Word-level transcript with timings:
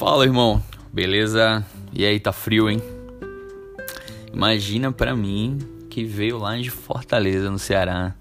Fala, 0.00 0.24
irmão. 0.24 0.64
Beleza? 0.90 1.62
E 1.92 2.06
aí, 2.06 2.18
tá 2.18 2.32
frio, 2.32 2.70
hein? 2.70 2.82
Imagina 4.32 4.90
pra 4.90 5.14
mim 5.14 5.58
que 5.90 6.04
veio 6.04 6.38
lá 6.38 6.56
de 6.56 6.70
Fortaleza, 6.70 7.50
no 7.50 7.58
Ceará. 7.58 8.14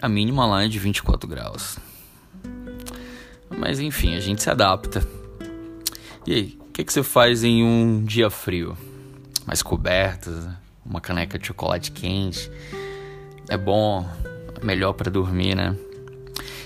A 0.00 0.08
mínima 0.08 0.46
lá 0.46 0.64
é 0.64 0.66
de 0.66 0.78
24 0.78 1.28
graus. 1.28 1.78
Mas 3.50 3.80
enfim, 3.80 4.14
a 4.14 4.20
gente 4.20 4.42
se 4.42 4.48
adapta. 4.48 5.06
E 6.26 6.32
aí, 6.32 6.58
o 6.58 6.72
que, 6.72 6.84
que 6.84 6.92
você 6.94 7.02
faz 7.02 7.44
em 7.44 7.62
um 7.62 8.02
dia 8.02 8.30
frio? 8.30 8.78
Mais 9.44 9.62
cobertas, 9.62 10.48
uma 10.86 11.02
caneca 11.02 11.38
de 11.38 11.48
chocolate 11.48 11.92
quente. 11.92 12.50
É 13.46 13.58
bom, 13.58 14.08
melhor 14.62 14.94
para 14.94 15.10
dormir, 15.10 15.54
né? 15.54 15.76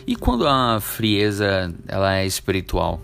E 0.06 0.14
quando 0.14 0.46
a 0.46 0.80
frieza 0.80 1.74
ela 1.88 2.18
é 2.18 2.24
espiritual? 2.24 3.02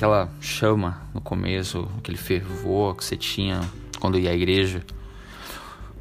Aquela 0.00 0.30
chama 0.40 1.02
no 1.12 1.20
começo, 1.20 1.86
aquele 1.98 2.16
fervor 2.16 2.96
que 2.96 3.04
você 3.04 3.18
tinha 3.18 3.60
quando 3.98 4.18
ia 4.18 4.30
à 4.30 4.34
igreja. 4.34 4.82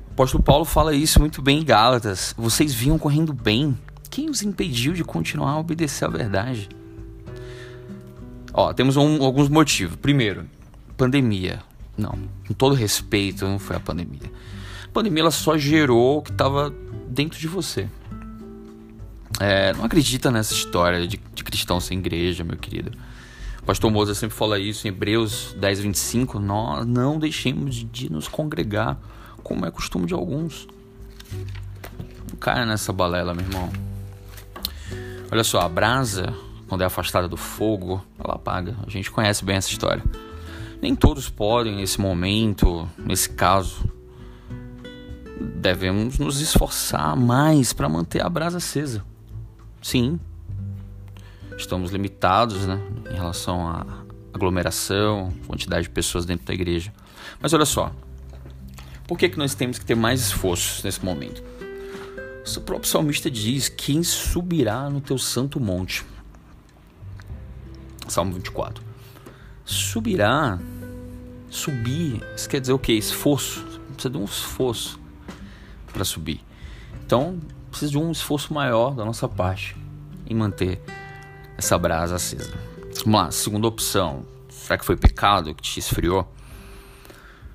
O 0.07 0.11
apóstolo 0.13 0.41
Paulo 0.41 0.63
fala 0.63 0.95
isso 0.95 1.19
muito 1.19 1.41
bem 1.41 1.59
em 1.59 1.65
Gálatas. 1.65 2.33
Vocês 2.37 2.73
vinham 2.73 2.97
correndo 2.97 3.33
bem. 3.33 3.77
Quem 4.09 4.29
os 4.29 4.41
impediu 4.41 4.93
de 4.93 5.03
continuar 5.03 5.51
a 5.51 5.59
obedecer 5.59 6.05
à 6.05 6.07
verdade? 6.07 6.69
Ó, 8.53 8.71
temos 8.71 8.95
um, 8.95 9.21
alguns 9.21 9.49
motivos. 9.49 9.97
Primeiro, 9.97 10.45
pandemia. 10.95 11.59
Não, 11.97 12.17
com 12.47 12.53
todo 12.53 12.75
respeito, 12.75 13.45
não 13.45 13.59
foi 13.59 13.75
a 13.75 13.81
pandemia. 13.81 14.31
A 14.85 14.91
pandemia 14.93 15.23
ela 15.23 15.31
só 15.31 15.57
gerou 15.57 16.19
o 16.19 16.21
que 16.21 16.31
estava 16.31 16.73
dentro 17.05 17.37
de 17.37 17.49
você. 17.49 17.85
É, 19.41 19.73
não 19.73 19.83
acredita 19.83 20.31
nessa 20.31 20.53
história 20.53 21.05
de, 21.05 21.19
de, 21.35 21.43
cristão 21.43 21.81
sem 21.81 21.99
igreja, 21.99 22.45
meu 22.45 22.55
querido. 22.55 22.91
Pastor 23.69 23.91
Moza 23.91 24.15
sempre 24.15 24.35
fala 24.35 24.57
isso 24.57 24.87
em 24.87 24.89
Hebreus 24.89 25.55
10, 25.59 25.81
25. 25.81 26.39
Nós 26.39 26.87
não 26.87 27.19
deixemos 27.19 27.75
de 27.75 28.11
nos 28.11 28.27
congregar, 28.27 28.97
como 29.43 29.63
é 29.63 29.69
costume 29.69 30.07
de 30.07 30.13
alguns. 30.15 30.67
Não 32.27 32.35
caia 32.39 32.65
nessa 32.65 32.91
balela, 32.91 33.31
meu 33.35 33.45
irmão. 33.45 33.69
Olha 35.31 35.43
só, 35.43 35.59
a 35.59 35.69
brasa, 35.69 36.33
quando 36.67 36.81
é 36.81 36.85
afastada 36.85 37.27
do 37.27 37.37
fogo, 37.37 38.03
ela 38.17 38.37
apaga. 38.37 38.75
A 38.87 38.89
gente 38.89 39.11
conhece 39.11 39.45
bem 39.45 39.57
essa 39.57 39.69
história. 39.69 40.03
Nem 40.81 40.95
todos 40.95 41.29
podem, 41.29 41.75
nesse 41.75 42.01
momento, 42.01 42.89
nesse 42.97 43.29
caso, 43.29 43.87
devemos 45.61 46.17
nos 46.17 46.41
esforçar 46.41 47.15
mais 47.15 47.71
para 47.71 47.87
manter 47.87 48.25
a 48.25 48.29
brasa 48.29 48.57
acesa. 48.57 49.05
Sim, 49.79 50.19
estamos 51.59 51.91
limitados 51.91 52.65
né, 52.65 52.81
em 53.11 53.15
relação 53.15 53.67
à 53.67 53.85
aglomeração, 54.33 55.31
quantidade 55.47 55.83
de 55.83 55.89
pessoas 55.89 56.25
dentro 56.25 56.45
da 56.45 56.53
igreja. 56.53 56.93
Mas 57.39 57.53
olha 57.53 57.65
só, 57.65 57.91
por 59.07 59.17
que, 59.17 59.29
que 59.29 59.37
nós 59.37 59.53
temos 59.53 59.77
que 59.77 59.85
ter 59.85 59.95
mais 59.95 60.21
esforços 60.21 60.83
nesse 60.83 61.03
momento? 61.03 61.43
O 62.55 62.61
próprio 62.61 62.89
salmista 62.89 63.29
diz: 63.29 63.69
Quem 63.69 64.01
subirá 64.01 64.89
no 64.89 65.01
teu 65.01 65.17
santo 65.17 65.59
monte? 65.59 66.03
Salmo 68.07 68.33
24 68.33 68.89
subirá. 69.69 70.59
Subir, 71.51 72.21
isso 72.35 72.47
quer 72.47 72.59
dizer 72.61 72.73
o 72.73 72.79
que? 72.79 72.93
Esforço. 72.93 73.65
Precisa 73.93 74.09
de 74.09 74.17
um 74.17 74.25
esforço 74.25 74.99
para 75.91 76.03
subir. 76.03 76.41
Então, 77.03 77.39
precisa 77.71 77.91
de 77.91 77.97
um 77.97 78.11
esforço 78.11 78.53
maior 78.53 78.93
da 78.93 79.03
nossa 79.03 79.27
parte 79.27 79.75
em 80.27 80.35
manter 80.35 80.79
essa 81.59 81.77
brasa 81.77 82.15
acesa. 82.15 82.53
Vamos 83.03 83.21
lá, 83.21 83.31
segunda 83.31 83.67
opção. 83.67 84.25
Será 84.49 84.77
que 84.77 84.85
foi 84.85 84.95
pecado 84.95 85.53
que 85.53 85.61
te 85.61 85.79
esfriou? 85.79 86.25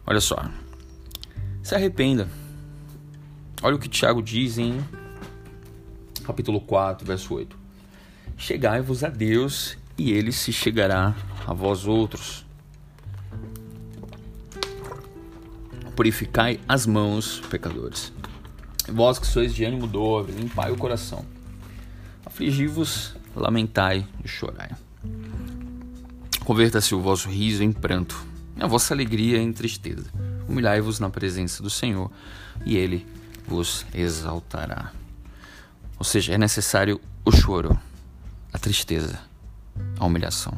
Olha 0.06 0.20
só. 0.20 0.37
Se 1.62 1.75
arrependa. 1.75 2.28
Olha 3.62 3.76
o 3.76 3.78
que 3.78 3.88
Tiago 3.88 4.22
diz 4.22 4.59
em 4.59 4.84
capítulo 6.22 6.60
4, 6.60 7.06
verso 7.06 7.34
8. 7.34 7.56
Chegai-vos 8.37 9.03
a 9.03 9.09
Deus 9.09 9.78
e 9.97 10.12
ele 10.12 10.32
se 10.32 10.53
chegará 10.53 11.14
a 11.47 11.54
vós 11.54 11.87
outros. 11.87 12.44
Purificai 15.97 16.60
as 16.69 16.87
mãos, 16.87 17.41
pecadores. 17.48 18.12
Vós 18.87 19.19
que 19.19 19.26
sois 19.26 19.54
de 19.54 19.64
ânimo 19.64 19.87
dobre, 19.87 20.32
limpai 20.32 20.70
o 20.70 20.76
coração. 20.76 21.25
Afligi-vos, 22.26 23.14
lamentai 23.34 24.06
e 24.25 24.28
chorai. 24.28 24.71
Converta-se 26.45 26.95
o 26.95 27.00
vosso 27.00 27.28
riso 27.28 27.62
em 27.62 27.72
pranto, 27.72 28.22
a 28.61 28.67
vossa 28.67 28.93
alegria 28.93 29.39
em 29.39 29.53
tristeza. 29.53 30.11
Humilhai-vos 30.49 31.00
na 31.00 31.09
presença 31.09 31.62
do 31.62 31.71
Senhor, 31.71 32.11
e 32.67 32.77
Ele 32.77 33.06
vos 33.47 33.87
exaltará. 33.94 34.93
Ou 35.99 36.05
seja, 36.05 36.34
é 36.34 36.39
necessário 36.39 37.00
o 37.25 37.33
choro, 37.33 37.78
a 38.53 38.59
tristeza, 38.59 39.19
a 39.99 40.05
humilhação. 40.05 40.53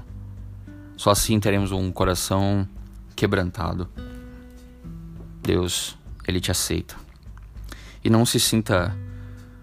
Só 0.97 1.10
assim 1.10 1.38
teremos 1.38 1.70
um 1.72 1.92
coração 1.92 2.69
quebrantado. 3.15 3.88
Deus, 5.42 5.97
Ele 6.26 6.41
te 6.41 6.50
aceita. 6.50 6.97
E 8.03 8.10
não 8.10 8.26
se 8.26 8.41
sinta 8.41 8.97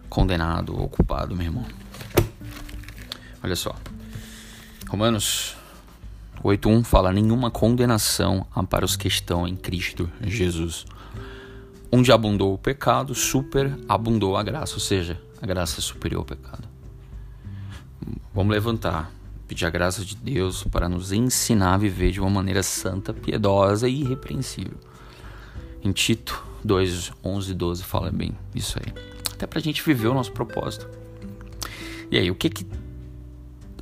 condenado 0.09 0.79
ou 0.79 0.88
culpado, 0.88 1.35
meu 1.35 1.46
irmão. 1.46 1.82
Olha 3.43 3.55
só. 3.55 3.75
Romanos 4.87 5.55
8.1 6.43 6.83
fala: 6.83 7.11
Nenhuma 7.11 7.51
condenação 7.51 8.47
há 8.53 8.63
para 8.63 8.85
os 8.85 8.95
que 8.95 9.07
estão 9.07 9.47
em 9.47 9.55
Cristo 9.55 10.09
Jesus. 10.21 10.85
Onde 11.91 12.11
abundou 12.11 12.53
o 12.53 12.57
pecado, 12.57 13.13
superabundou 13.13 14.37
a 14.37 14.43
graça. 14.43 14.75
Ou 14.75 14.79
seja, 14.79 15.21
a 15.41 15.45
graça 15.45 15.79
é 15.79 15.81
superior 15.81 16.19
ao 16.19 16.25
pecado. 16.25 16.67
Vamos 18.33 18.53
levantar 18.53 19.11
pedir 19.47 19.65
a 19.65 19.69
graça 19.69 20.03
de 20.03 20.15
Deus 20.15 20.63
para 20.63 20.89
nos 20.89 21.11
ensinar 21.11 21.75
a 21.75 21.77
viver 21.77 22.11
de 22.11 22.19
uma 22.19 22.29
maneira 22.29 22.63
santa, 22.63 23.13
piedosa 23.13 23.87
e 23.87 24.01
irrepreensível. 24.01 24.77
Em 25.83 25.91
Tito 25.91 26.43
2, 26.63 27.11
11 27.23 27.51
e 27.51 27.53
12 27.53 27.83
fala 27.83 28.09
bem 28.09 28.31
isso 28.55 28.79
aí. 28.79 28.93
Até 29.31 29.45
para 29.45 29.59
a 29.59 29.61
gente 29.61 29.83
viver 29.83 30.07
o 30.07 30.13
nosso 30.13 30.31
propósito. 30.31 30.89
E 32.09 32.17
aí, 32.17 32.31
o 32.31 32.35
que 32.35 32.49
que, 32.49 32.65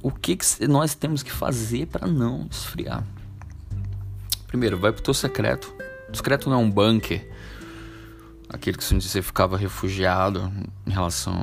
o 0.01 0.11
que, 0.11 0.35
que 0.35 0.67
nós 0.67 0.95
temos 0.95 1.21
que 1.23 1.31
fazer 1.31 1.87
para 1.87 2.07
não 2.07 2.47
esfriar? 2.49 3.03
Primeiro, 4.47 4.77
vai 4.77 4.91
pro 4.91 5.01
teu 5.01 5.13
secreto. 5.13 5.73
O 6.11 6.15
secreto 6.15 6.49
não 6.49 6.57
é 6.57 6.59
um 6.59 6.69
bunker, 6.69 7.29
aquele 8.49 8.77
que 8.77 8.83
você 8.83 9.21
ficava 9.21 9.55
refugiado 9.55 10.51
em 10.85 10.91
relação 10.91 11.33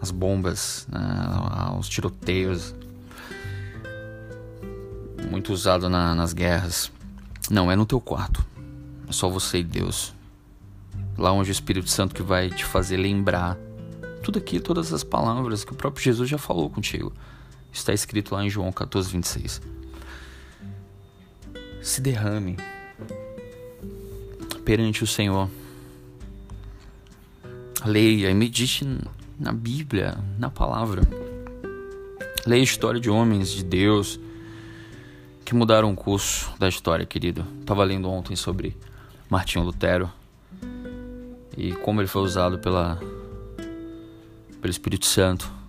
às 0.00 0.10
bombas, 0.10 0.86
né, 0.90 1.00
aos 1.70 1.88
tiroteios, 1.88 2.74
muito 5.30 5.52
usado 5.52 5.88
na, 5.88 6.14
nas 6.14 6.32
guerras. 6.32 6.92
Não, 7.50 7.70
é 7.70 7.76
no 7.76 7.86
teu 7.86 8.00
quarto. 8.00 8.44
É 9.08 9.12
só 9.12 9.28
você 9.28 9.58
e 9.58 9.64
Deus. 9.64 10.14
Lá 11.16 11.32
onde 11.32 11.50
o 11.50 11.52
Espírito 11.52 11.88
Santo 11.88 12.14
que 12.14 12.22
vai 12.22 12.50
te 12.50 12.64
fazer 12.64 12.96
lembrar 12.96 13.56
tudo 14.22 14.38
aqui, 14.38 14.60
todas 14.60 14.92
as 14.92 15.02
palavras 15.02 15.64
que 15.64 15.72
o 15.72 15.76
próprio 15.76 16.04
Jesus 16.04 16.28
já 16.28 16.38
falou 16.38 16.68
contigo. 16.68 17.12
Está 17.72 17.92
escrito 17.92 18.34
lá 18.34 18.44
em 18.44 18.50
João 18.50 18.70
14, 18.70 19.10
26. 19.10 19.62
Se 21.80 22.00
derrame 22.00 22.56
perante 24.64 25.02
o 25.02 25.06
Senhor. 25.06 25.48
Leia 27.84 28.30
e 28.30 28.34
medite 28.34 28.86
na 29.38 29.52
Bíblia, 29.52 30.16
na 30.38 30.50
palavra. 30.50 31.02
Leia 32.46 32.60
a 32.60 32.64
história 32.64 33.00
de 33.00 33.10
homens 33.10 33.50
de 33.50 33.64
Deus 33.64 34.20
que 35.44 35.54
mudaram 35.54 35.92
o 35.92 35.96
curso 35.96 36.52
da 36.58 36.68
história, 36.68 37.04
querido. 37.04 37.44
Tava 37.66 37.82
lendo 37.84 38.08
ontem 38.08 38.36
sobre 38.36 38.76
Martinho 39.28 39.64
Lutero 39.64 40.10
e 41.56 41.72
como 41.72 42.00
ele 42.00 42.08
foi 42.08 42.22
usado 42.22 42.58
pela 42.58 43.00
pelo 44.60 44.70
Espírito 44.70 45.06
Santo. 45.06 45.61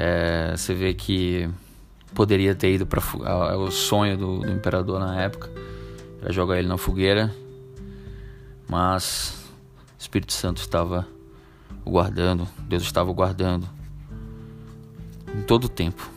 É, 0.00 0.56
você 0.56 0.74
vê 0.74 0.94
que 0.94 1.50
poderia 2.14 2.54
ter 2.54 2.72
ido 2.72 2.86
para 2.86 3.02
o 3.58 3.68
sonho 3.72 4.16
do, 4.16 4.38
do, 4.38 4.52
imperador 4.52 5.00
na 5.00 5.20
época 5.20 5.50
era 6.22 6.32
jogar 6.32 6.56
ele 6.56 6.68
na 6.68 6.78
fogueira, 6.78 7.34
mas 8.68 9.44
o 9.98 10.00
Espírito 10.00 10.32
Santo 10.32 10.58
estava 10.58 11.04
o 11.84 11.90
guardando, 11.90 12.46
Deus 12.68 12.84
estava 12.84 13.10
o 13.10 13.14
guardando 13.14 13.68
em 15.36 15.42
todo 15.42 15.64
o 15.64 15.68
tempo. 15.68 16.08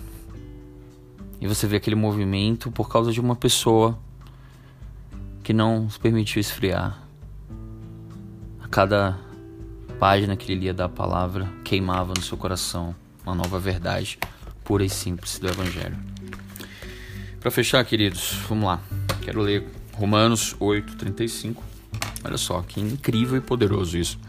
E 1.40 1.48
você 1.48 1.66
vê 1.66 1.78
aquele 1.78 1.96
movimento 1.96 2.70
por 2.70 2.88
causa 2.88 3.12
de 3.12 3.20
uma 3.20 3.36
pessoa 3.36 3.98
que 5.42 5.54
não 5.54 5.90
se 5.90 6.00
permitiu 6.00 6.40
esfriar. 6.40 7.02
A 8.64 8.68
cada 8.68 9.18
página 10.00 10.38
que 10.38 10.52
ele 10.52 10.62
lia 10.62 10.74
da 10.74 10.88
palavra 10.88 11.52
queimava 11.64 12.14
no 12.16 12.22
seu 12.22 12.38
coração 12.38 12.96
uma 13.26 13.36
nova 13.36 13.60
verdade, 13.60 14.18
pura 14.64 14.84
e 14.84 14.90
simples 14.90 15.40
do 15.40 15.48
Evangelho. 15.48 15.98
Para 17.40 17.52
fechar, 17.52 17.84
queridos, 17.86 18.34
vamos 18.48 18.66
lá. 18.66 18.82
Quero 19.22 19.42
ler 19.42 19.68
Romanos 19.94 20.56
8, 20.60 20.96
35. 20.96 21.64
Olha 22.24 22.38
só, 22.38 22.62
que 22.62 22.80
incrível 22.80 23.38
e 23.38 23.42
poderoso 23.42 23.98
isso. 23.98 24.20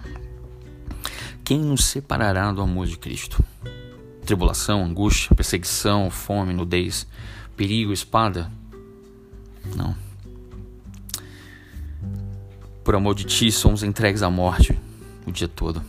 Quem 1.45 1.61
nos 1.61 1.85
separará 1.85 2.53
do 2.53 2.63
amor 2.63 2.87
de 2.87 2.97
Cristo? 2.97 3.43
Tribulação, 4.25 4.85
angústia, 4.85 5.35
perseguição, 5.35 6.11
fome, 6.11 6.55
nudez, 6.55 7.07
perigo, 7.57 7.93
espada? 7.93 8.51
Não. 9.77 9.97
Por 12.85 12.95
amor 12.95 13.15
de 13.15 13.25
ti, 13.25 13.53
somos 13.53 13.83
entregues 13.83 14.23
à 14.23 14.31
morte 14.31 14.79
o 15.27 15.33
dia 15.33 15.49
todo. 15.49 15.83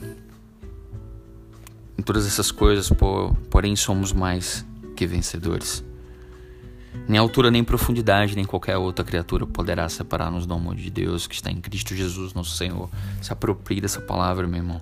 Todas 2.05 2.27
essas 2.27 2.51
coisas, 2.51 2.91
porém, 3.49 3.75
somos 3.75 4.11
mais 4.11 4.65
que 4.95 5.07
vencedores. 5.07 5.83
Nem 7.07 7.17
altura, 7.17 7.49
nem 7.49 7.63
profundidade, 7.63 8.35
nem 8.35 8.45
qualquer 8.45 8.77
outra 8.77 9.03
criatura 9.03 9.47
poderá 9.47 9.89
separar-nos 9.89 10.45
do 10.45 10.53
amor 10.53 10.75
de 10.75 10.89
Deus 10.89 11.27
que 11.27 11.35
está 11.35 11.49
em 11.49 11.59
Cristo 11.59 11.95
Jesus, 11.95 12.33
nosso 12.33 12.55
Senhor. 12.55 12.89
Se 13.21 13.33
aproprie 13.33 13.81
dessa 13.81 13.99
palavra, 13.99 14.47
meu 14.47 14.57
irmão. 14.57 14.81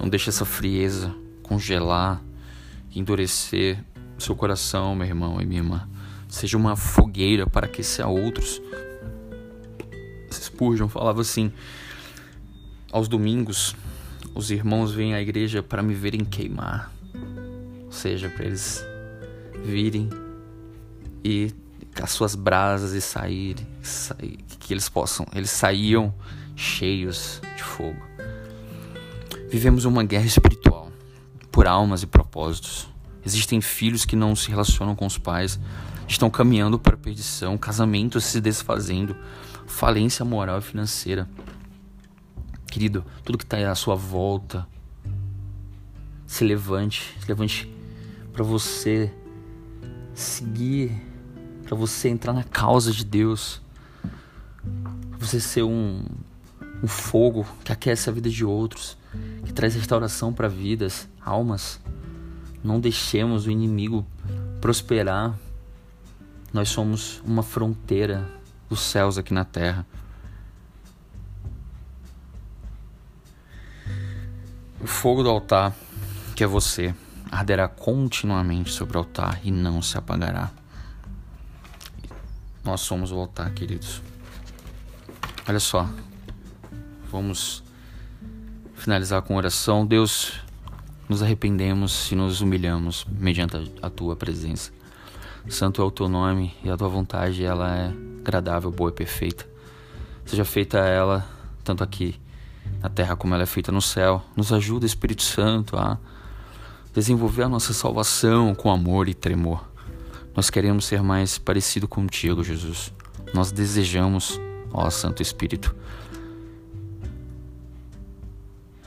Não 0.00 0.08
deixe 0.08 0.30
essa 0.30 0.44
frieza 0.44 1.14
congelar, 1.42 2.22
endurecer 2.94 3.84
seu 4.18 4.34
coração, 4.34 4.94
meu 4.94 5.06
irmão 5.06 5.40
e 5.40 5.46
minha 5.46 5.60
irmã. 5.60 5.88
Seja 6.28 6.56
uma 6.56 6.74
fogueira 6.74 7.46
para 7.46 7.66
aquecer 7.66 8.04
a 8.04 8.08
outros. 8.08 8.60
Spurgeon 10.32 10.88
falava 10.88 11.20
assim: 11.20 11.52
aos 12.90 13.08
domingos, 13.08 13.76
os 14.34 14.50
irmãos 14.50 14.92
vêm 14.92 15.14
à 15.14 15.20
igreja 15.20 15.62
para 15.62 15.82
me 15.82 15.94
verem 15.94 16.24
queimar. 16.24 16.92
Ou 17.84 17.92
seja, 17.92 18.28
para 18.28 18.44
eles 18.44 18.84
virem 19.64 20.10
e 21.24 21.54
as 22.02 22.10
suas 22.10 22.34
brasas 22.34 22.92
e 22.92 23.00
saírem, 23.00 23.66
que 24.58 24.74
eles 24.74 24.88
possam, 24.88 25.26
eles 25.34 25.50
saíam 25.50 26.12
cheios 26.56 27.40
de 27.56 27.62
fogo. 27.62 28.02
Vivemos 29.48 29.84
uma 29.84 30.02
guerra 30.02 30.26
espiritual 30.26 30.90
por 31.52 31.68
almas 31.68 32.02
e 32.02 32.06
propósitos. 32.06 32.88
Existem 33.24 33.60
filhos 33.60 34.04
que 34.04 34.16
não 34.16 34.34
se 34.34 34.50
relacionam 34.50 34.96
com 34.96 35.06
os 35.06 35.16
pais, 35.16 35.58
estão 36.08 36.28
caminhando 36.28 36.78
para 36.78 36.94
a 36.94 36.98
perdição, 36.98 37.56
casamentos 37.56 38.24
se 38.24 38.40
desfazendo, 38.40 39.16
falência 39.66 40.24
moral 40.24 40.58
e 40.58 40.62
financeira. 40.62 41.28
Querido, 42.74 43.04
tudo 43.22 43.38
que 43.38 43.44
está 43.44 43.70
à 43.70 43.74
sua 43.76 43.94
volta, 43.94 44.66
se 46.26 46.42
levante, 46.42 47.14
se 47.20 47.28
levante 47.28 47.72
para 48.32 48.42
você 48.42 49.14
seguir, 50.12 50.90
para 51.62 51.76
você 51.76 52.08
entrar 52.08 52.32
na 52.32 52.42
causa 52.42 52.90
de 52.90 53.04
Deus, 53.04 53.62
para 54.60 55.18
você 55.20 55.38
ser 55.38 55.62
um, 55.62 56.02
um 56.82 56.88
fogo 56.88 57.46
que 57.62 57.70
aquece 57.70 58.10
a 58.10 58.12
vida 58.12 58.28
de 58.28 58.44
outros, 58.44 58.98
que 59.44 59.52
traz 59.52 59.76
restauração 59.76 60.32
para 60.32 60.48
vidas, 60.48 61.08
almas. 61.24 61.80
Não 62.64 62.80
deixemos 62.80 63.46
o 63.46 63.52
inimigo 63.52 64.04
prosperar. 64.60 65.38
Nós 66.52 66.70
somos 66.70 67.22
uma 67.24 67.44
fronteira 67.44 68.28
dos 68.68 68.80
céus 68.80 69.16
aqui 69.16 69.32
na 69.32 69.44
terra. 69.44 69.86
Fogo 75.04 75.22
do 75.22 75.28
altar, 75.28 75.76
que 76.34 76.42
é 76.42 76.46
você, 76.46 76.94
arderá 77.30 77.68
continuamente 77.68 78.70
sobre 78.70 78.96
o 78.96 79.00
altar 79.00 79.38
e 79.44 79.50
não 79.50 79.82
se 79.82 79.98
apagará. 79.98 80.50
Nós 82.64 82.80
somos 82.80 83.12
o 83.12 83.18
altar, 83.18 83.52
queridos. 83.52 84.00
Olha 85.46 85.60
só, 85.60 85.86
vamos 87.10 87.62
finalizar 88.76 89.20
com 89.20 89.36
oração. 89.36 89.84
Deus, 89.84 90.40
nos 91.06 91.22
arrependemos 91.22 92.10
e 92.10 92.14
nos 92.14 92.40
humilhamos 92.40 93.04
mediante 93.04 93.74
a 93.82 93.90
tua 93.90 94.16
presença. 94.16 94.72
Santo 95.50 95.82
é 95.82 95.84
o 95.84 95.90
teu 95.90 96.08
nome 96.08 96.54
e 96.64 96.70
a 96.70 96.78
tua 96.78 96.88
vontade, 96.88 97.44
ela 97.44 97.76
é 97.76 97.92
agradável, 98.20 98.70
boa 98.70 98.88
e 98.88 98.94
perfeita. 98.94 99.46
Seja 100.24 100.46
feita 100.46 100.78
ela, 100.78 101.28
tanto 101.62 101.84
aqui 101.84 102.18
na 102.82 102.88
terra 102.88 103.16
como 103.16 103.34
ela 103.34 103.42
é 103.42 103.46
feita 103.46 103.72
no 103.72 103.82
céu. 103.82 104.22
Nos 104.36 104.52
ajuda, 104.52 104.86
Espírito 104.86 105.22
Santo, 105.22 105.76
a 105.76 105.98
desenvolver 106.92 107.42
a 107.42 107.48
nossa 107.48 107.72
salvação 107.72 108.54
com 108.54 108.70
amor 108.70 109.08
e 109.08 109.14
tremor. 109.14 109.68
Nós 110.34 110.50
queremos 110.50 110.84
ser 110.84 111.02
mais 111.02 111.38
parecido 111.38 111.86
contigo, 111.88 112.42
Jesus. 112.42 112.92
Nós 113.32 113.52
desejamos, 113.52 114.40
ó 114.72 114.88
Santo 114.90 115.22
Espírito, 115.22 115.74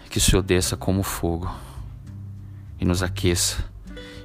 que 0.09 0.17
o 0.17 0.21
Senhor 0.21 0.41
desça 0.41 0.75
como 0.75 1.03
fogo 1.03 1.49
e 2.79 2.85
nos 2.85 3.03
aqueça 3.03 3.63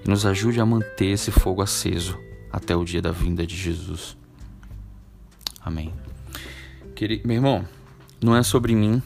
e 0.05 0.09
nos 0.09 0.27
ajude 0.27 0.61
a 0.61 0.67
manter 0.67 1.07
esse 1.07 1.31
fogo 1.31 1.63
aceso 1.63 2.19
até 2.53 2.75
o 2.77 2.85
dia 2.85 3.01
da 3.01 3.11
vinda 3.11 3.47
de 3.47 3.57
Jesus. 3.57 4.17
Amém. 5.61 5.93
Querido, 6.95 7.27
meu 7.27 7.37
irmão, 7.37 7.67
não 8.23 8.37
é 8.37 8.43
sobre 8.43 8.75
mim, 8.75 9.03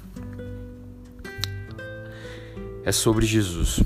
é 2.86 2.92
sobre 2.92 3.26
Jesus. 3.26 3.82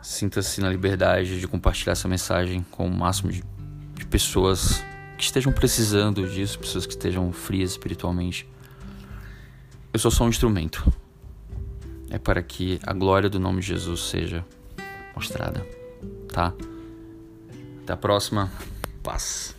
Sinta-se 0.00 0.62
na 0.62 0.70
liberdade 0.70 1.38
de 1.38 1.46
compartilhar 1.46 1.92
essa 1.92 2.08
mensagem 2.08 2.64
com 2.70 2.86
o 2.86 2.90
máximo 2.90 3.30
de, 3.30 3.44
de 3.94 4.06
pessoas 4.06 4.82
que 5.18 5.24
estejam 5.24 5.52
precisando 5.52 6.26
disso, 6.26 6.58
pessoas 6.58 6.86
que 6.86 6.92
estejam 6.94 7.30
frias 7.30 7.72
espiritualmente. 7.72 8.48
Eu 9.92 9.98
sou 9.98 10.10
só 10.10 10.24
um 10.24 10.30
instrumento. 10.30 10.90
É 12.08 12.18
para 12.18 12.42
que 12.42 12.80
a 12.82 12.94
glória 12.94 13.28
do 13.28 13.38
nome 13.38 13.60
de 13.60 13.66
Jesus 13.68 14.08
seja 14.08 14.42
mostrada, 15.14 15.66
tá? 16.32 16.54
Até 17.82 17.92
a 17.92 17.96
próxima. 17.96 18.50
Paz. 19.02 19.54